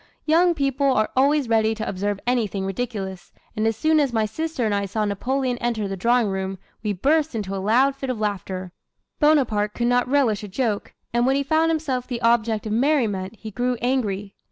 Young 0.25 0.55
people 0.55 0.87
are 0.91 1.11
always 1.15 1.47
ready 1.47 1.75
to 1.75 1.87
observe 1.87 2.19
anything 2.25 2.65
ridiculous, 2.65 3.31
and 3.55 3.67
as 3.67 3.75
soon 3.77 3.99
as 3.99 4.11
my 4.11 4.25
sister 4.25 4.65
and 4.65 4.73
I 4.73 4.87
saw 4.87 5.05
Napoleon 5.05 5.59
enter 5.59 5.87
the 5.87 5.95
drawing 5.95 6.29
room, 6.29 6.57
we 6.81 6.91
burst 6.91 7.35
into 7.35 7.53
a 7.55 7.61
loud 7.61 7.95
fit 7.95 8.09
of 8.09 8.19
laughter. 8.19 8.71
Bonaparte 9.19 9.75
could 9.75 9.85
not 9.85 10.07
relish 10.09 10.41
a 10.43 10.47
joke; 10.47 10.95
and 11.13 11.27
when 11.27 11.35
he 11.35 11.43
found 11.43 11.69
himself 11.69 12.07
the 12.07 12.19
object 12.23 12.65
of 12.65 12.71
merriment 12.73 13.35
he 13.35 13.51
grew 13.51 13.77
angry. 13.79 14.33